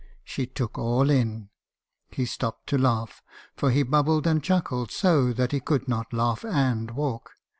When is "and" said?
4.25-4.41, 6.43-6.89